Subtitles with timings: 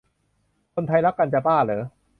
[0.73, 1.83] คนไทยรักกัน จะบ้าหรอ